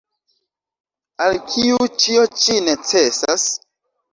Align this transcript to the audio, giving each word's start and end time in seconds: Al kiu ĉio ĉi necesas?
Al 1.25 1.37
kiu 1.51 1.85
ĉio 2.05 2.25
ĉi 2.45 2.59
necesas? 2.71 3.47